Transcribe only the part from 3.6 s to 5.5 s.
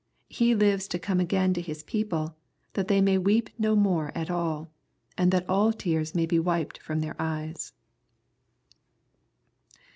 more at all, and that